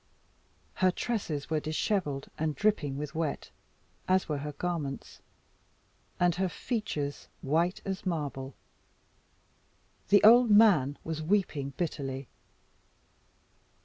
[0.73, 3.51] Her tresses were dishevelled, and dripping with wet,
[4.07, 5.21] as were her garments;
[6.19, 8.55] and her features white as marble.
[10.07, 12.27] The old man was weeping bitterly.